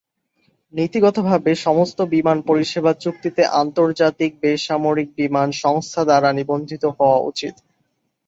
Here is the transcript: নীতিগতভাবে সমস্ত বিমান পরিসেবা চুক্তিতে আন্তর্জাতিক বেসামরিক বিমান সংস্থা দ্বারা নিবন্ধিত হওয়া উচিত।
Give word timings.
নীতিগতভাবে 0.73 1.51
সমস্ত 1.65 1.97
বিমান 2.13 2.37
পরিসেবা 2.41 2.91
চুক্তিতে 2.95 3.43
আন্তর্জাতিক 3.61 4.31
বেসামরিক 4.41 5.09
বিমান 5.17 5.47
সংস্থা 5.63 6.01
দ্বারা 6.05 6.29
নিবন্ধিত 6.33 6.83
হওয়া 6.97 7.19
উচিত। 7.29 7.55